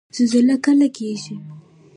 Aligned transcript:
زلزله 0.15 0.55
کله 0.65 0.87
کیږي؟ 0.95 1.35